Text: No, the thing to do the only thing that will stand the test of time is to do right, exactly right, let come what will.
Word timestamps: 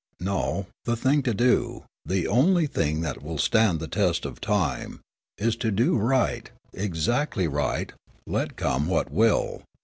No, 0.19 0.65
the 0.85 0.95
thing 0.95 1.21
to 1.21 1.33
do 1.35 1.83
the 2.03 2.27
only 2.27 2.65
thing 2.65 3.01
that 3.01 3.21
will 3.21 3.37
stand 3.37 3.79
the 3.79 3.87
test 3.87 4.25
of 4.25 4.41
time 4.41 4.99
is 5.37 5.55
to 5.57 5.69
do 5.69 5.95
right, 5.95 6.49
exactly 6.73 7.47
right, 7.47 7.93
let 8.25 8.55
come 8.55 8.87
what 8.87 9.11
will. 9.11 9.61